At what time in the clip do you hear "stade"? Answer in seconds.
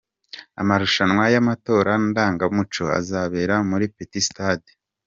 4.27-4.71